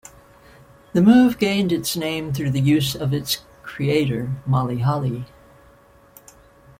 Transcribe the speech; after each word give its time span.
The 0.93 1.01
move 1.03 1.37
gained 1.37 1.71
its 1.71 1.95
name 1.95 2.33
through 2.33 2.49
the 2.49 2.59
use 2.59 2.95
of 2.95 3.13
its 3.13 3.41
creator, 3.61 4.31
Molly 4.47 4.79
Holly. 4.79 5.25